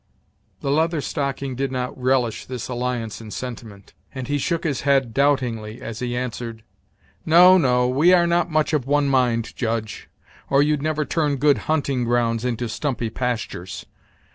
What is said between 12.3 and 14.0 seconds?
into stumpy pastures.